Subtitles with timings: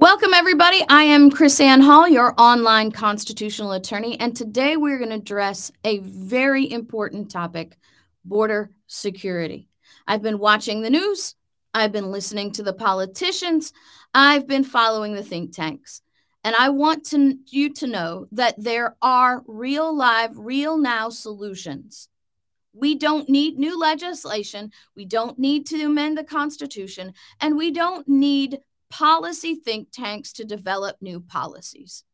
[0.00, 0.84] Welcome, everybody.
[0.88, 5.98] I am KrisAnne Hall, your online constitutional attorney, and today we're going to address a
[5.98, 7.76] very important topic
[8.24, 9.66] border security.
[10.06, 11.34] I've been watching the news,
[11.74, 13.72] I've been listening to the politicians,
[14.14, 16.00] I've been following the think tanks.
[16.44, 22.08] And I want to, you to know that there are real, live, real now solutions.
[22.72, 24.70] We don't need new legislation.
[24.94, 27.14] We don't need to amend the Constitution.
[27.40, 28.60] And we don't need
[28.90, 32.04] policy think tanks to develop new policies.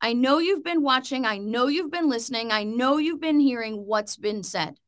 [0.00, 1.26] I know you've been watching.
[1.26, 2.52] I know you've been listening.
[2.52, 4.78] I know you've been hearing what's been said.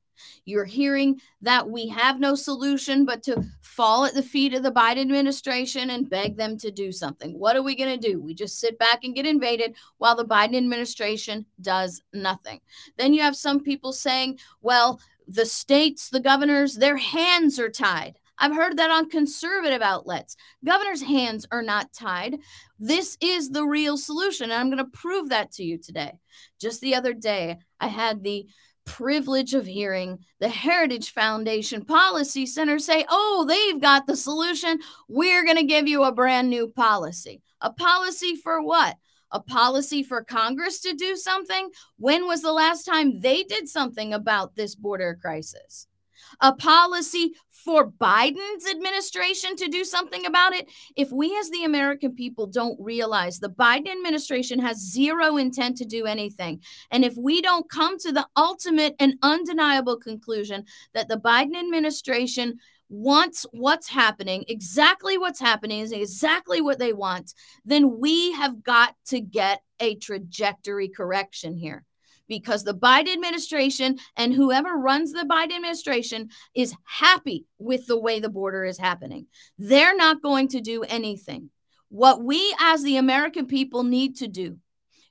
[0.45, 4.71] You're hearing that we have no solution but to fall at the feet of the
[4.71, 7.39] Biden administration and beg them to do something.
[7.39, 8.21] What are we going to do?
[8.21, 12.61] We just sit back and get invaded while the Biden administration does nothing.
[12.99, 18.19] Then you have some people saying, well, the states, the governors, their hands are tied.
[18.41, 20.35] I've heard that on conservative outlets.
[20.65, 22.39] Governor's hands are not tied.
[22.79, 24.45] This is the real solution.
[24.45, 26.13] And I'm going to prove that to you today.
[26.59, 28.47] Just the other day, I had the
[28.87, 34.81] privilege of hearing the Heritage Foundation Policy Center say, oh, they've got the solution.
[35.07, 37.43] We're going to give you a brand new policy.
[37.61, 38.97] A policy for what?
[39.31, 41.71] A policy for Congress to do something?
[41.99, 45.87] When was the last time they did something about this border crisis?
[46.41, 50.69] A policy for Biden's administration to do something about it.
[50.97, 55.85] If we, as the American people, don't realize the Biden administration has zero intent to
[55.85, 60.65] do anything, and if we don't come to the ultimate and undeniable conclusion
[60.95, 62.59] that the Biden administration
[62.89, 68.97] wants what's happening, exactly what's happening is exactly what they want, then we have got
[69.07, 71.85] to get a trajectory correction here
[72.31, 78.21] because the Biden administration and whoever runs the Biden administration is happy with the way
[78.21, 79.27] the border is happening.
[79.59, 81.51] They're not going to do anything.
[81.91, 84.59] What we as the American people need to do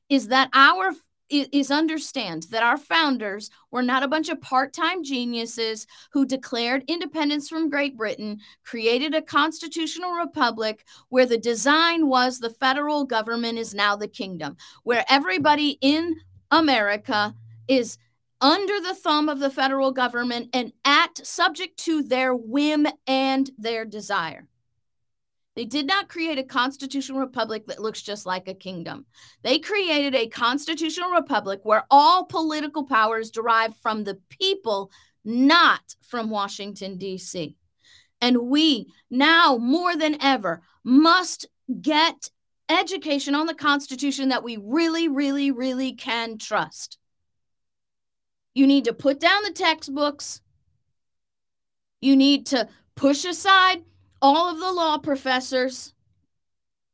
[0.07, 0.93] is that our
[1.29, 7.47] is understand that our founders were not a bunch of part-time geniuses who declared independence
[7.47, 13.75] from Great Britain, created a constitutional republic where the design was the federal government is
[13.75, 16.15] now the kingdom, where everybody in
[16.51, 17.35] America
[17.67, 17.97] is
[18.41, 23.85] under the thumb of the federal government and act subject to their whim and their
[23.85, 24.47] desire.
[25.55, 29.05] They did not create a constitutional republic that looks just like a kingdom.
[29.41, 34.89] They created a constitutional republic where all political powers derive from the people,
[35.25, 37.57] not from Washington, D.C.
[38.21, 41.47] And we now more than ever must
[41.81, 42.29] get
[42.69, 46.97] education on the Constitution that we really, really, really can trust.
[48.53, 50.41] You need to put down the textbooks.
[52.01, 53.83] You need to push aside
[54.21, 55.93] all of the law professors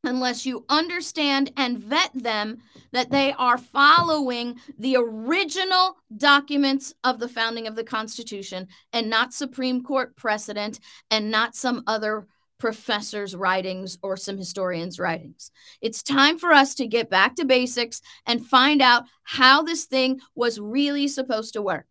[0.04, 2.58] unless you understand and vet them
[2.92, 9.34] that they are following the original documents of the founding of the Constitution and not
[9.34, 10.78] Supreme Court precedent
[11.10, 12.26] and not some other
[12.58, 15.50] professors' writings or some historians' writings.
[15.80, 20.20] It's time for us to get back to basics and find out how this thing
[20.34, 21.86] was really supposed to work.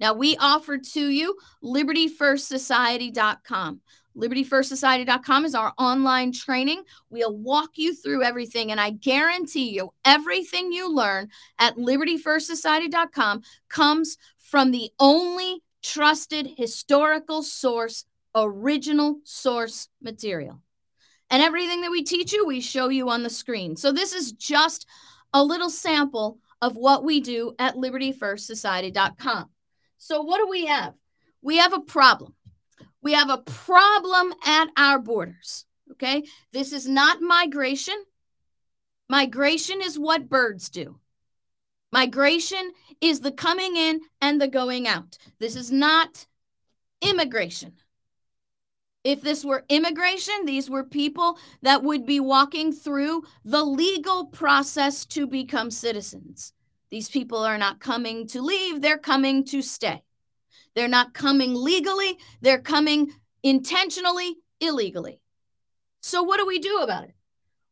[0.00, 3.80] Now, we offer to you libertyfirstsociety.com.
[4.16, 6.84] LibertyFirstSociety.com is our online training.
[7.10, 14.16] We'll walk you through everything, and I guarantee you, everything you learn at LibertyFirstSociety.com comes
[14.38, 18.04] from the only trusted historical source
[18.34, 20.60] original source material.
[21.30, 23.76] And everything that we teach you, we show you on the screen.
[23.76, 24.86] So this is just
[25.32, 29.50] a little sample of what we do at libertyfirstsociety.com.
[29.98, 30.94] So what do we have?
[31.42, 32.34] We have a problem.
[33.02, 35.66] We have a problem at our borders.
[35.92, 36.24] Okay?
[36.52, 38.02] This is not migration.
[39.08, 40.98] Migration is what birds do.
[41.92, 45.18] Migration is the coming in and the going out.
[45.38, 46.26] This is not
[47.02, 47.74] immigration.
[49.04, 55.04] If this were immigration, these were people that would be walking through the legal process
[55.06, 56.54] to become citizens.
[56.90, 60.02] These people are not coming to leave, they're coming to stay.
[60.74, 63.12] They're not coming legally, they're coming
[63.42, 65.20] intentionally, illegally.
[66.00, 67.14] So, what do we do about it?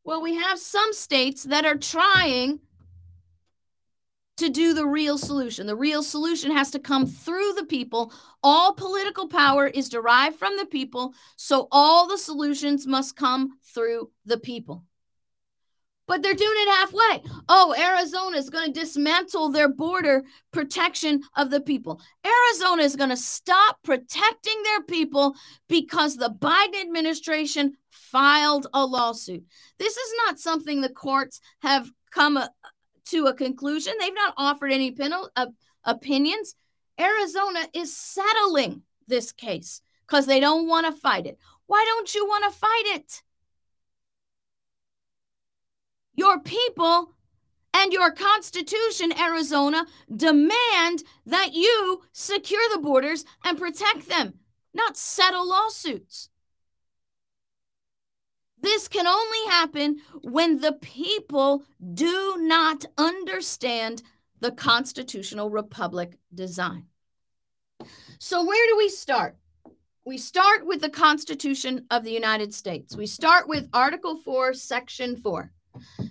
[0.04, 2.60] Well, we have some states that are trying
[4.42, 5.68] to do the real solution.
[5.68, 8.12] The real solution has to come through the people.
[8.42, 14.10] All political power is derived from the people, so all the solutions must come through
[14.24, 14.84] the people.
[16.08, 17.22] But they're doing it halfway.
[17.48, 22.00] Oh, Arizona is going to dismantle their border protection of the people.
[22.26, 25.36] Arizona is going to stop protecting their people
[25.68, 29.44] because the Biden administration filed a lawsuit.
[29.78, 32.42] This is not something the courts have come
[33.06, 33.94] to a conclusion.
[33.98, 35.46] They've not offered any penal, uh,
[35.84, 36.54] opinions.
[37.00, 41.38] Arizona is settling this case because they don't want to fight it.
[41.66, 43.22] Why don't you want to fight it?
[46.14, 47.14] Your people
[47.74, 54.34] and your Constitution, Arizona, demand that you secure the borders and protect them,
[54.74, 56.28] not settle lawsuits.
[58.62, 61.64] This can only happen when the people
[61.94, 64.02] do not understand
[64.40, 66.86] the constitutional republic design.
[68.18, 69.36] So, where do we start?
[70.04, 72.96] We start with the Constitution of the United States.
[72.96, 75.52] We start with Article 4, Section 4.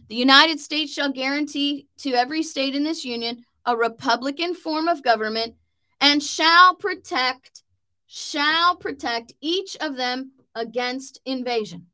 [0.08, 5.04] The United States shall guarantee to every state in this union a republican form of
[5.04, 5.56] government
[6.00, 7.64] and shall protect
[8.08, 11.88] shall protect each of them against invasion.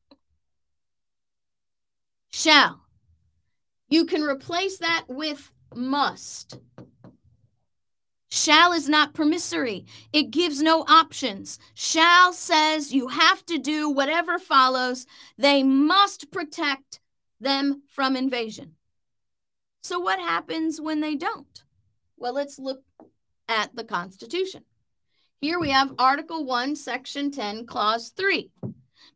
[2.31, 2.83] Shall.
[3.89, 6.59] You can replace that with must.
[8.29, 9.85] Shall is not permissory.
[10.12, 11.57] It gives no options.
[11.74, 15.06] Shall says you have to do whatever follows.
[15.38, 17.00] They must protect
[17.39, 18.75] them from invasion.
[19.81, 21.63] So, what happens when they don't?
[22.18, 22.83] Well, let's look
[23.47, 24.63] at the Constitution.
[25.39, 28.51] Here we have Article 1, Section 10, Clause 3.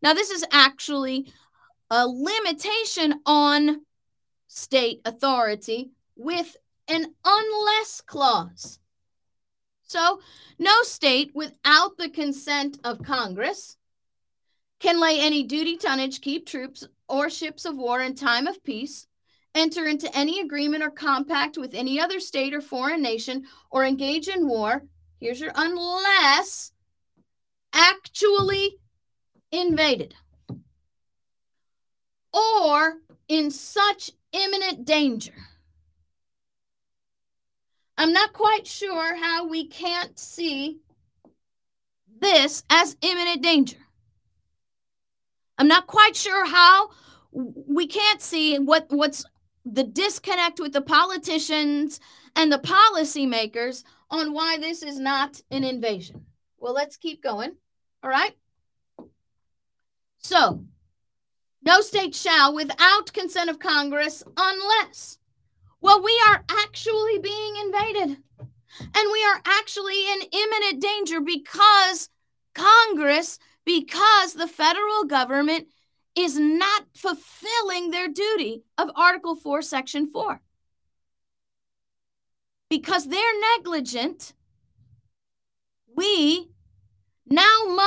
[0.02, 1.32] Now, this is actually
[1.92, 3.82] a limitation on
[4.48, 6.56] state authority with
[6.88, 8.80] an unless clause.
[9.84, 10.22] So,
[10.58, 13.76] no state without the consent of Congress
[14.80, 19.06] can lay any duty, tonnage, keep troops or ships of war in time of peace,
[19.54, 24.30] enter into any agreement or compact with any other state or foreign nation, or engage
[24.30, 24.82] in war.
[25.20, 26.72] Here's your unless
[27.74, 28.78] actually
[29.52, 30.16] invaded
[32.34, 32.98] or
[33.28, 35.34] in such imminent danger.
[37.98, 40.80] I'm not quite sure how we can't see
[42.20, 43.78] this as imminent danger.
[45.58, 46.90] I'm not quite sure how
[47.32, 49.24] we can't see what what's
[49.66, 52.00] the disconnect with the politicians
[52.36, 56.26] and the policymakers on why this is not an invasion.
[56.58, 57.52] Well, let's keep going.
[58.04, 58.36] All right.
[60.18, 60.66] So,
[61.64, 65.18] no state shall, without consent of Congress, unless.
[65.80, 68.18] Well, we are actually being invaded.
[68.80, 72.10] And we are actually in imminent danger because
[72.54, 75.68] Congress because the federal government
[76.16, 80.42] is not fulfilling their duty of Article 4, Section 4.
[82.70, 84.34] Because they're negligent,
[85.96, 86.51] we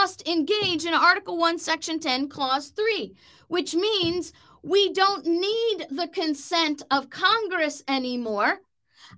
[0.05, 3.15] must engage in Article 1, Section 10, Clause 3,
[3.49, 8.61] which means we don't need the consent of Congress anymore.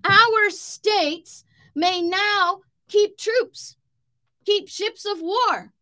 [0.05, 1.43] Our states
[1.75, 3.77] may now keep troops,
[4.44, 5.73] keep ships of war,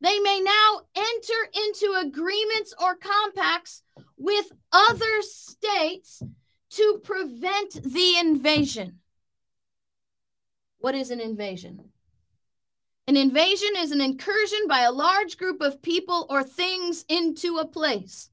[0.00, 3.84] they may now enter into agreements or compacts
[4.16, 6.20] with other states
[6.70, 8.98] to prevent the invasion.
[10.78, 11.92] What is an invasion?
[13.08, 17.66] An invasion is an incursion by a large group of people or things into a
[17.66, 18.28] place.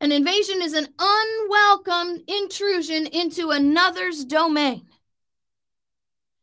[0.00, 4.88] An invasion is an unwelcome intrusion into another's domain.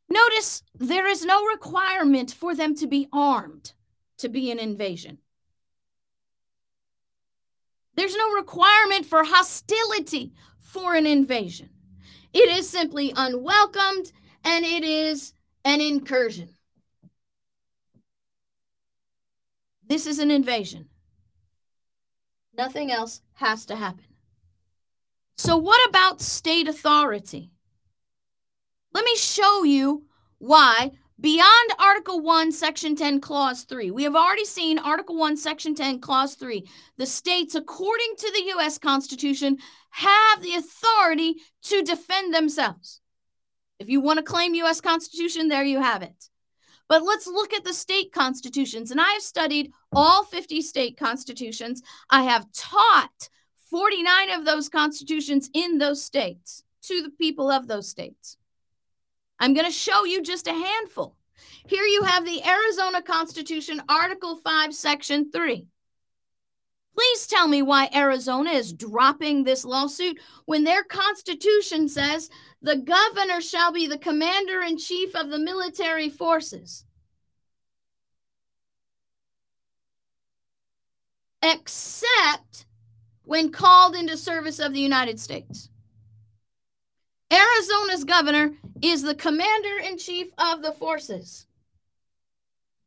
[0.08, 3.74] Notice there is no requirement for them to be armed
[4.20, 5.18] to be an invasion.
[7.96, 11.70] There's no requirement for hostility for an invasion.
[12.32, 14.14] It is simply unwelcomed
[14.46, 15.34] and it is
[15.66, 16.50] an incursion.
[19.88, 20.88] This is an invasion.
[22.56, 24.06] Nothing else has to happen.
[25.38, 27.52] So, what about state authority?
[28.94, 30.04] Let me show you
[30.38, 33.92] why beyond Article 1, Section 10, Clause 3.
[33.92, 36.66] We have already seen Article 1, Section 10, Clause 3.
[36.98, 38.78] The states, according to the U.S.
[38.78, 39.58] Constitution,
[39.92, 43.02] have the authority to defend themselves.
[43.80, 44.82] If you want to claim U.S.
[44.82, 46.30] Constitution, there you have it.
[46.90, 48.92] But let's look at the state constitutions.
[48.92, 51.82] And I have studied all 50 state constitutions.
[52.10, 53.30] I have taught
[53.70, 58.38] 49 of those constitutions in those states to the people of those states.
[59.40, 61.16] I'm going to show you just a handful.
[61.68, 65.68] Here you have the Arizona Constitution, Article 5, Section 3.
[66.96, 72.30] Please tell me why Arizona is dropping this lawsuit when their constitution says
[72.62, 76.86] the governor shall be the commander in chief of the military forces.
[81.42, 82.66] except
[83.24, 85.70] when called into service of the United States.
[87.32, 91.46] Arizona's governor is the commander in chief of the forces.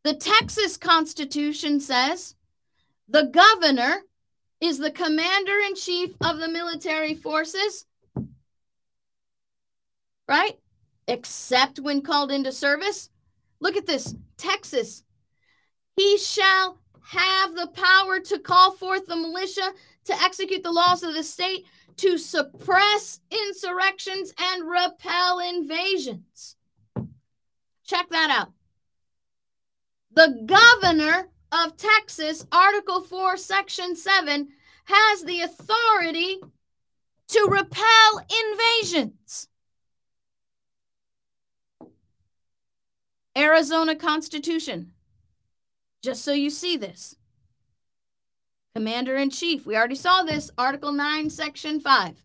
[0.03, 2.35] The Texas Constitution says
[3.13, 4.03] the governor
[4.61, 7.85] is the commander in chief of the military forces,
[10.27, 10.59] right?
[11.07, 13.11] Except when called into service.
[13.61, 15.05] Look at this Texas.
[15.95, 19.73] He shall have the power to call forth the militia
[20.07, 21.67] to execute the laws of the state,
[21.99, 26.57] to suppress insurrections and repel invasions.
[27.85, 28.53] Check that out.
[30.15, 34.49] The governor of Texas, Article 4, Section 7,
[34.85, 36.39] has the authority
[37.29, 39.49] to repel invasions.
[43.37, 44.93] Arizona Constitution,
[46.03, 47.17] just so you see this.
[48.75, 52.25] Commander in Chief, we already saw this, Article 9, Section 5.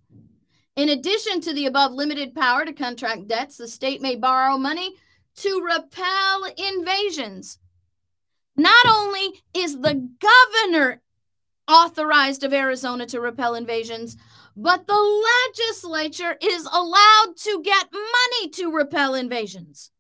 [0.78, 4.96] In addition to the above limited power to contract debts, the state may borrow money
[5.38, 7.60] to repel invasions.
[8.58, 11.02] Not only is the governor
[11.68, 14.18] authorized of Arizona to repel invasions,
[14.56, 19.92] but the legislature is allowed to get money to repel invasions.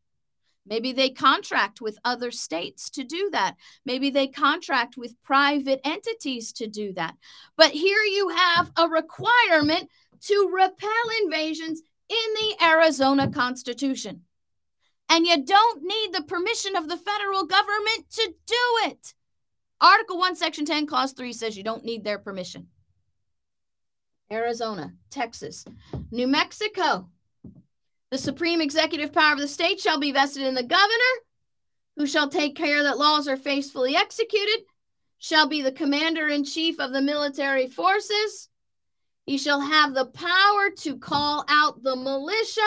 [0.65, 3.55] Maybe they contract with other states to do that.
[3.85, 7.15] Maybe they contract with private entities to do that.
[7.55, 9.89] But here you have a requirement
[10.21, 10.89] to repel
[11.23, 14.23] invasions in the Arizona Constitution.
[15.09, 19.13] And you don't need the permission of the federal government to do it.
[19.79, 22.67] Article 1, Section 10, Clause 3 says you don't need their permission.
[24.31, 25.63] Arizona, Texas,
[26.11, 27.09] New Mexico,
[28.11, 31.13] the supreme executive power of the state shall be vested in the governor,
[31.95, 34.65] who shall take care that laws are faithfully executed,
[35.17, 38.49] shall be the commander in chief of the military forces.
[39.25, 42.61] He shall have the power to call out the militia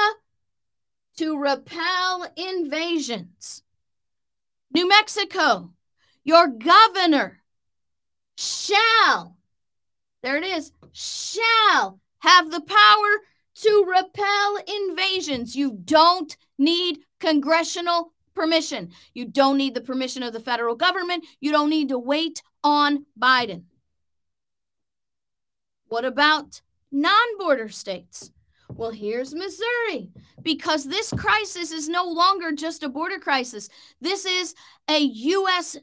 [1.21, 3.63] to repel invasions.
[4.75, 5.71] New Mexico,
[6.25, 7.43] your governor
[8.39, 9.37] shall,
[10.23, 13.09] there it is, shall have the power
[13.55, 15.55] to repel invasions.
[15.55, 18.91] You don't need congressional permission.
[19.13, 21.27] You don't need the permission of the federal government.
[21.39, 23.65] You don't need to wait on Biden.
[25.89, 28.31] What about non border states?
[28.75, 30.11] Well, here's Missouri
[30.43, 33.69] because this crisis is no longer just a border crisis.
[34.01, 34.55] This is
[34.89, 35.77] a U.S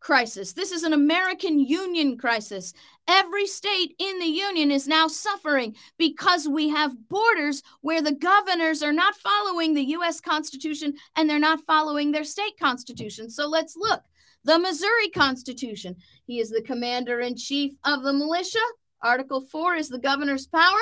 [0.00, 0.54] crisis.
[0.54, 2.72] This is an American Union crisis.
[3.06, 8.82] Every state in the Union is now suffering because we have borders where the governors
[8.82, 10.20] are not following the U.S.
[10.20, 13.30] Constitution and they're not following their state constitution.
[13.30, 14.02] So let's look.
[14.44, 15.96] The Missouri Constitution.
[16.26, 18.58] He is the commander in chief of the militia.
[19.02, 20.78] Article 4 is the governor's power.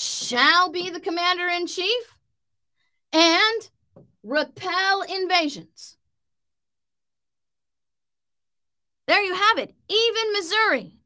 [0.00, 2.16] Shall be the commander in chief
[3.12, 3.68] and
[4.22, 5.98] repel invasions.
[9.06, 9.74] There you have it.
[9.90, 10.96] Even Missouri.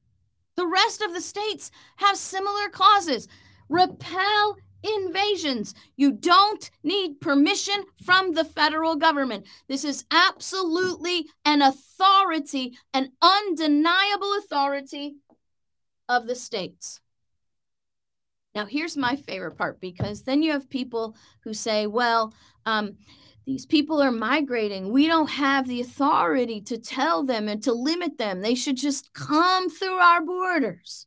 [0.55, 3.27] The rest of the states have similar clauses.
[3.69, 5.75] Repel invasions.
[5.97, 9.49] You don't need permission from the federal government.
[9.67, 15.17] This is absolutely an authority, an undeniable authority
[16.09, 17.01] of the states.
[18.55, 22.33] Now, here's my favorite part because then you have people who say, well,
[22.67, 22.97] um,
[23.47, 24.91] these people are migrating.
[24.91, 28.41] We don't have the authority to tell them and to limit them.
[28.41, 31.07] They should just come through our borders.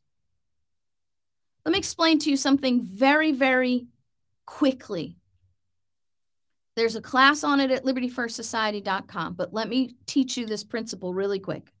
[1.64, 3.86] Let me explain to you something very, very
[4.46, 5.16] quickly.
[6.76, 11.40] There's a class on it at libertyfirstsociety.com, but let me teach you this principle really
[11.40, 11.72] quick.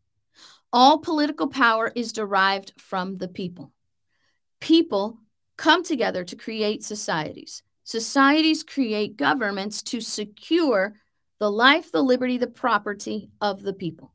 [0.72, 3.72] All political power is derived from the people.
[4.60, 5.18] People
[5.58, 7.62] come together to create societies.
[7.84, 10.94] Societies create governments to secure
[11.38, 14.14] the life, the liberty, the property of the people.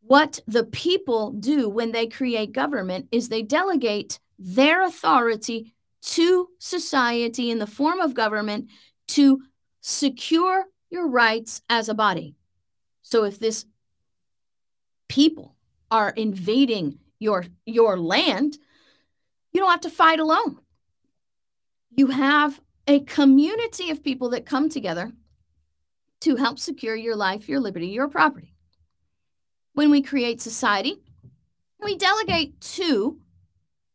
[0.00, 7.50] What the people do when they create government is they delegate their authority to society
[7.50, 8.68] in the form of government
[9.08, 9.42] to
[9.80, 12.36] secure your rights as a body.
[13.02, 13.66] So if this
[15.08, 15.56] people
[15.90, 18.58] are invading your your land,
[19.52, 20.58] you don't have to fight alone
[21.98, 25.12] you have a community of people that come together
[26.20, 28.54] to help secure your life, your liberty, your property.
[29.72, 31.02] When we create society,
[31.82, 33.18] we delegate to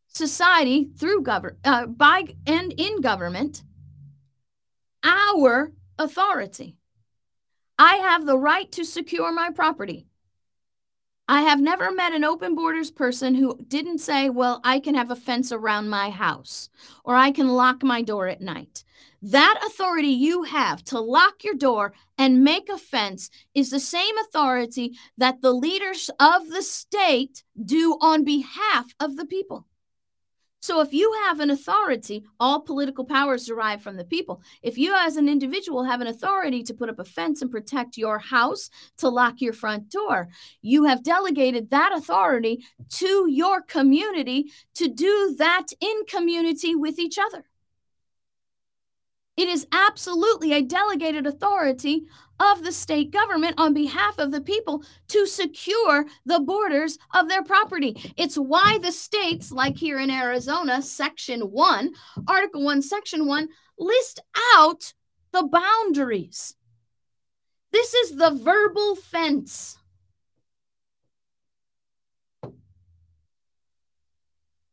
[0.07, 3.63] society through government, uh, by and in government
[5.03, 6.75] our authority.
[7.79, 10.07] I have the right to secure my property.
[11.27, 15.09] I have never met an open borders person who didn't say, Well, I can have
[15.09, 16.69] a fence around my house
[17.05, 18.83] or I can lock my door at night.
[19.21, 24.17] That authority you have to lock your door and make a fence is the same
[24.17, 29.65] authority that the leaders of the state do on behalf of the people.
[30.63, 34.41] So if you have an authority, all political powers derive from the people.
[34.61, 37.97] If you as an individual have an authority to put up a fence and protect
[37.97, 40.29] your house, to lock your front door,
[40.61, 47.19] you have delegated that authority to your community to do that in community with each
[47.19, 47.43] other.
[49.35, 52.05] It is absolutely a delegated authority
[52.39, 57.43] of the state government on behalf of the people to secure the borders of their
[57.43, 58.13] property.
[58.17, 61.93] It's why the states, like here in Arizona, Section 1,
[62.27, 64.19] Article 1, Section 1, list
[64.55, 64.93] out
[65.31, 66.55] the boundaries.
[67.71, 69.77] This is the verbal fence.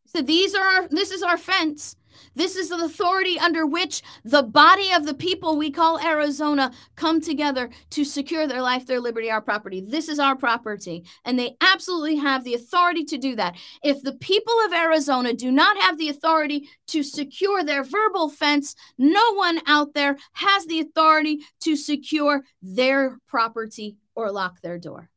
[0.06, 1.96] So these are our, this is our fence.
[2.34, 7.20] This is the authority under which the body of the people we call Arizona come
[7.20, 9.80] together to secure their life, their liberty, our property.
[9.80, 11.04] This is our property.
[11.24, 13.56] And they absolutely have the authority to do that.
[13.82, 18.74] If the people of Arizona do not have the authority to secure their verbal fence,
[18.98, 25.08] no one out there has the authority to secure their property or lock their door.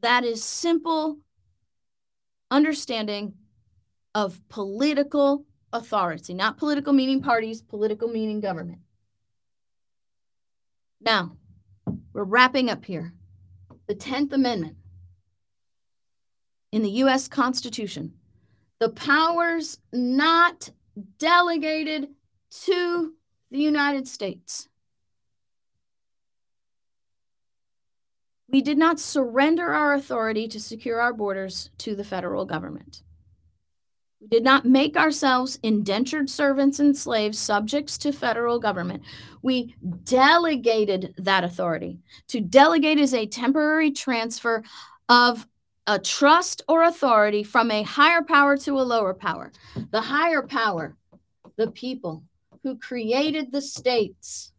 [0.00, 1.18] That is simple
[2.50, 3.34] understanding
[4.14, 8.80] of political authority, not political meaning parties, political meaning government.
[11.00, 11.36] Now,
[12.12, 13.12] we're wrapping up here.
[13.86, 14.76] The 10th Amendment
[16.72, 17.28] in the U.S.
[17.28, 18.14] Constitution,
[18.78, 20.70] the powers not
[21.18, 22.08] delegated
[22.50, 23.14] to
[23.50, 24.68] the United States.
[28.48, 33.02] We did not surrender our authority to secure our borders to the federal government.
[34.20, 39.02] We did not make ourselves indentured servants and slaves, subjects to federal government.
[39.40, 42.00] We delegated that authority.
[42.28, 44.62] To delegate is a temporary transfer
[45.08, 45.46] of
[45.86, 49.52] a trust or authority from a higher power to a lower power.
[49.90, 50.96] The higher power,
[51.56, 52.22] the people
[52.62, 54.52] who created the states,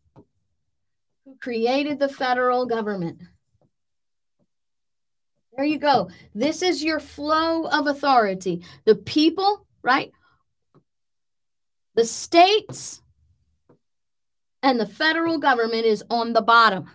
[1.24, 3.22] who created the federal government,
[5.56, 6.10] there you go.
[6.34, 8.64] This is your flow of authority.
[8.86, 10.12] The people, right?
[11.96, 13.02] The states
[14.64, 16.90] and the federal government is on the bottom.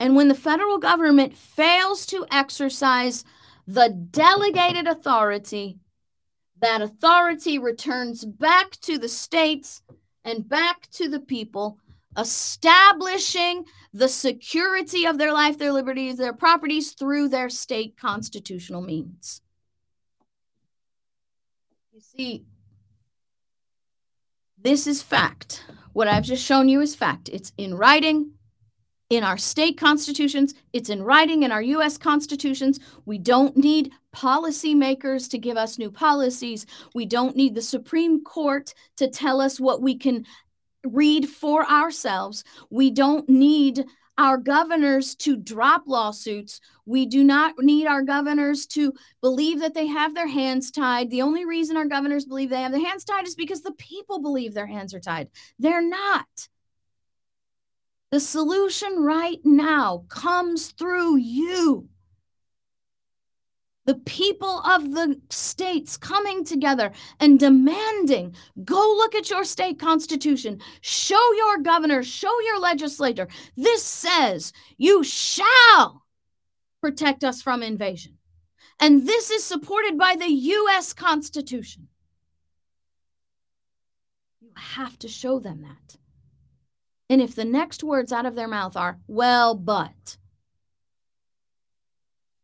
[0.00, 3.24] And when the federal government fails to exercise
[3.68, 5.78] the delegated authority,
[6.60, 9.82] that authority returns back to the states
[10.24, 11.78] and back to the people
[12.16, 19.42] establishing the security of their life, their liberties, their properties through their state constitutional means.
[21.92, 22.44] You see,
[24.58, 25.64] this is fact.
[25.92, 27.28] What I've just shown you is fact.
[27.28, 28.32] It's in writing
[29.10, 32.80] in our state constitutions, it's in writing in our US constitutions.
[33.04, 36.64] We don't need policymakers to give us new policies.
[36.94, 40.24] We don't need the Supreme Court to tell us what we can
[40.84, 42.44] read for ourselves.
[42.70, 43.84] We don't need
[44.18, 46.60] our governors to drop lawsuits.
[46.84, 51.10] We do not need our governors to believe that they have their hands tied.
[51.10, 54.20] The only reason our governors believe they have their hands tied is because the people
[54.20, 55.28] believe their hands are tied.
[55.58, 56.48] They're not.
[58.10, 61.88] The solution right now comes through you
[63.84, 70.60] the people of the states coming together and demanding go look at your state constitution,
[70.80, 73.28] show your governor, show your legislator.
[73.56, 76.04] This says you shall
[76.80, 78.18] protect us from invasion.
[78.80, 80.92] And this is supported by the U.S.
[80.92, 81.88] Constitution.
[84.40, 85.96] You have to show them that.
[87.08, 90.16] And if the next words out of their mouth are, well, but,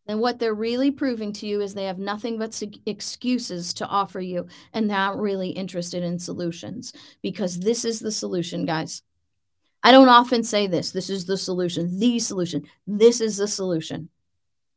[0.08, 4.20] then what they're really proving to you is they have nothing but excuses to offer
[4.20, 9.02] you and they're not really interested in solutions because this is the solution, guys.
[9.82, 10.90] I don't often say this.
[10.90, 12.64] This is the solution, the solution.
[12.86, 14.08] This is the solution.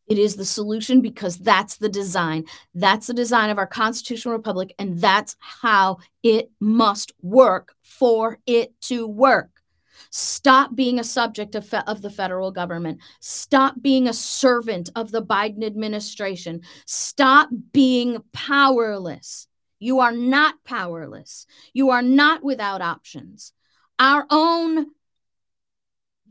[0.08, 2.44] It is the solution because that's the design.
[2.76, 8.74] That's the design of our constitutional republic, and that's how it must work for it
[8.82, 9.61] to work.
[10.10, 13.00] Stop being a subject of, fe- of the federal government.
[13.20, 16.62] Stop being a servant of the Biden administration.
[16.86, 19.48] Stop being powerless.
[19.80, 21.46] You are not powerless.
[21.74, 23.54] You are not without options.
[24.00, 24.88] Our own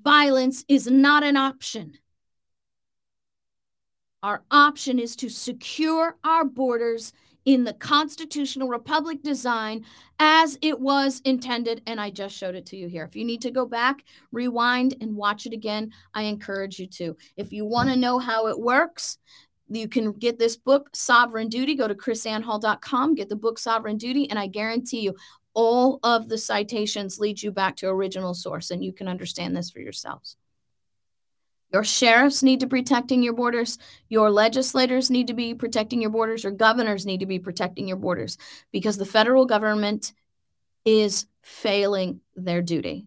[0.02, 1.98] Violence is not an option.
[4.22, 7.12] Our option is to secure our borders
[7.44, 9.84] in the constitutional republic design
[10.18, 11.82] as it was intended.
[11.86, 13.04] And I just showed it to you here.
[13.04, 17.16] If you need to go back, rewind, and watch it again, I encourage you to.
[17.36, 19.18] If you want to know how it works,
[19.68, 21.74] you can get this book, Sovereign Duty.
[21.76, 25.14] Go to krisannehall.com, get the book Sovereign Duty, and I guarantee you
[25.54, 29.70] all of the citations lead you back to original source, and you can understand this
[29.70, 30.36] for yourselves.
[31.72, 33.78] Your sheriffs need to be protecting your borders.
[34.08, 36.42] Your legislators need to be protecting your borders.
[36.42, 38.36] Your governors need to be protecting your borders
[38.72, 40.12] because the federal government
[40.84, 43.06] is failing their duty.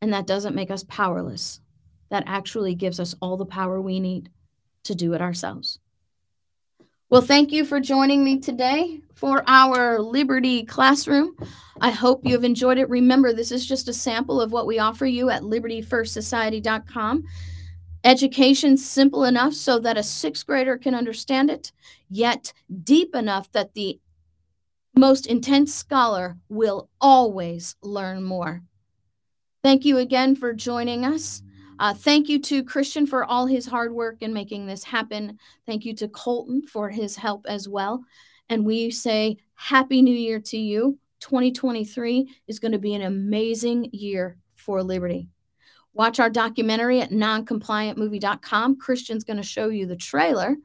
[0.00, 1.60] And that doesn't make us powerless.
[2.10, 4.30] That actually gives us all the power we need
[4.84, 5.78] to do it ourselves.
[7.10, 11.34] Well, thank you for joining me today for our Liberty Classroom.
[11.80, 12.90] I hope you have enjoyed it.
[12.90, 17.24] Remember, this is just a sample of what we offer you at libertyfirstsociety.com.
[18.04, 21.72] Education simple enough so that a sixth grader can understand it,
[22.10, 22.52] yet
[22.84, 23.98] deep enough that the
[24.94, 28.60] most intense scholar will always learn more.
[29.62, 31.42] Thank you again for joining us.
[31.78, 35.38] Uh, thank you to Christian for all his hard work in making this happen.
[35.66, 38.04] Thank you to Colton for his help as well.
[38.48, 40.98] And we say Happy New Year to you.
[41.20, 45.28] 2023 is going to be an amazing year for Liberty.
[45.94, 48.78] Watch our documentary at noncompliantmovie.com.
[48.78, 50.56] Christian's going to show you the trailer.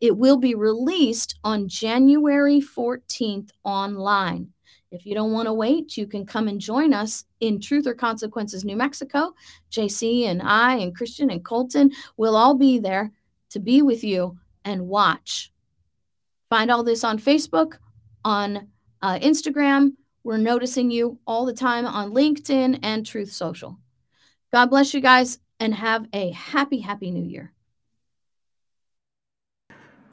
[0.00, 4.52] It will be released on January 14th online.
[4.92, 7.94] If you don't want to wait, you can come and join us in Truth or
[7.94, 9.32] Consequences, New Mexico.
[9.70, 13.10] JC and I and Christian and Colton will all be there
[13.50, 15.50] to be with you and watch.
[16.50, 17.78] Find all this on Facebook,
[18.22, 18.68] on
[19.00, 19.92] uh, Instagram.
[20.24, 23.78] We're noticing you all the time on LinkedIn and Truth Social.
[24.52, 27.54] God bless you guys and have a happy, happy new year.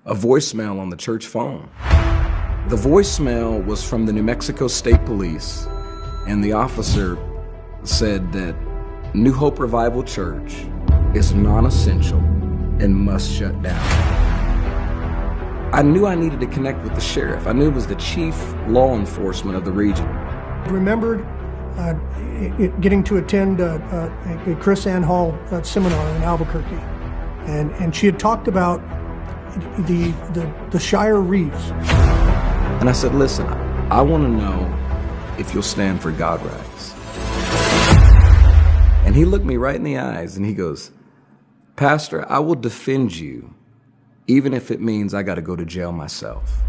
[0.06, 1.70] A voicemail on the church phone.
[2.70, 5.68] The voicemail was from the New Mexico State Police,
[6.28, 7.18] and the officer
[7.82, 8.56] said that
[9.16, 10.68] New Hope Revival Church
[11.16, 12.20] is non essential
[12.80, 13.80] and must shut down.
[15.74, 17.48] I knew I needed to connect with the sheriff.
[17.48, 18.36] I knew it was the chief
[18.68, 20.06] law enforcement of the region.
[20.66, 21.26] Remembered
[21.76, 21.94] uh,
[22.82, 24.12] getting to attend uh, uh,
[24.46, 26.76] a KrisAnne Hall uh, seminar in Albuquerque,
[27.48, 28.80] and, and she had talked about
[29.88, 31.72] the, the, the Shire Reeves.
[32.80, 33.46] And I said, listen,
[33.92, 36.94] I want to know if you'll stand for God rights.
[39.06, 40.92] And he looked me right in the eyes and he goes,
[41.76, 43.54] Pastor, I will defend you
[44.28, 46.62] even if it means I got to go to jail myself.